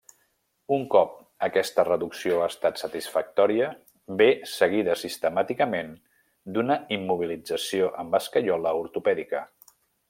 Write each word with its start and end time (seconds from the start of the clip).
Un 0.75 0.85
cop 0.93 1.11
aquesta 1.47 1.83
reducció 1.89 2.39
ha 2.45 2.47
estat 2.53 2.81
satisfactòria, 2.83 3.69
ve 4.23 4.29
seguida 4.55 4.97
sistemàticament 5.03 5.95
d'una 6.57 6.83
immobilització 6.99 7.95
amb 8.05 8.23
escaiola 8.23 8.77
ortopèdica. 8.85 9.49